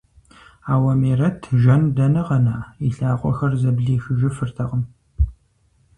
Ауэ 0.73 0.93
Мерэт, 1.01 1.39
жэн 1.61 1.83
дэнэ 1.95 2.21
къэна, 2.27 2.57
и 2.87 2.89
лъакъуэхэр 2.95 3.51
зэблихыжыфыртэкъым. 3.61 4.83